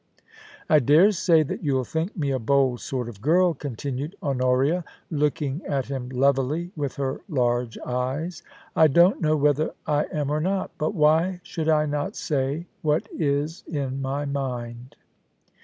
I 0.67 0.79
dare 0.79 1.11
say 1.11 1.43
that 1.43 1.61
you'll 1.63 1.83
think 1.83 2.17
me 2.17 2.31
a 2.31 2.39
bold 2.39 2.79
sort 2.79 3.07
of 3.07 3.21
girl,' 3.21 3.53
con 3.53 3.75
tinued 3.75 4.15
Honoria, 4.23 4.83
looking 5.11 5.63
at 5.67 5.85
him 5.89 6.09
levelly 6.09 6.71
with 6.75 6.95
her 6.95 7.21
large 7.29 7.77
eyes. 7.77 8.41
* 8.61 8.75
I 8.75 8.87
don't 8.87 9.21
know 9.21 9.37
whether 9.37 9.75
I 9.85 10.05
am 10.11 10.31
or 10.31 10.41
not; 10.41 10.71
but 10.79 10.95
why 10.95 11.39
should 11.43 11.69
I 11.69 11.85
not 11.85 12.15
say 12.15 12.65
what 12.81 13.07
is 13.15 13.63
in 13.67 14.01
my 14.01 14.25
mind 14.25 14.95